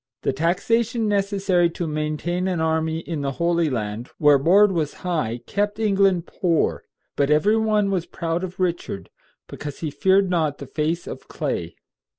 The 0.23 0.33
taxation 0.33 1.07
necessary 1.07 1.69
to 1.69 1.85
maintain 1.85 2.47
an 2.47 2.59
army 2.59 3.01
in 3.01 3.21
the 3.21 3.33
Holy 3.33 3.69
Land, 3.69 4.09
where 4.17 4.39
board 4.39 4.71
was 4.71 4.95
high, 5.05 5.41
kept 5.45 5.77
England 5.77 6.25
poor; 6.25 6.85
but 7.15 7.29
every 7.29 7.55
one 7.57 7.91
was 7.91 8.07
proud 8.07 8.43
of 8.43 8.59
Richard, 8.59 9.11
because 9.47 9.81
he 9.81 9.91
feared 9.91 10.27
not 10.27 10.57
the 10.57 10.65
face 10.65 11.05
of 11.05 11.27
clay. 11.27 11.75